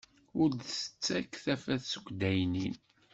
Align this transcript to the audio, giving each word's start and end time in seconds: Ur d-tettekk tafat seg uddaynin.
Ur 0.41 0.49
d-tettekk 0.53 1.33
tafat 1.43 1.83
seg 1.91 2.05
uddaynin. 2.09 2.75